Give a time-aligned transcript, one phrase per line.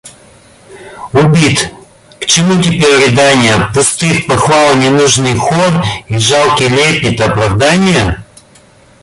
[1.13, 1.71] Убит!..
[2.19, 8.25] к чему теперь рыданья, пустых похвал ненужный хор и жалкий лепет оправданья?